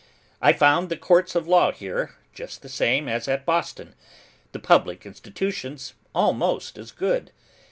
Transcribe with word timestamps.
I 0.41 0.51
found 0.51 0.89
the 0.89 0.97
courts 0.97 1.35
of 1.35 1.47
law 1.47 1.71
here, 1.71 2.15
just 2.33 2.63
the 2.63 2.69
same 2.69 3.07
as 3.07 3.27
at 3.27 3.45
Boston; 3.45 3.93
the 4.51 4.57
public 4.57 5.05
institutions 5.05 5.93
almost 6.15 6.75
as 6.79 6.91
good. 6.91 7.31